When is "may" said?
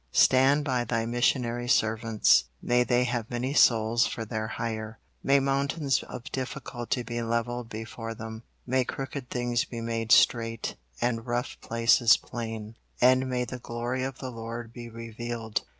2.59-2.83, 5.21-5.39, 8.65-8.83, 13.29-13.45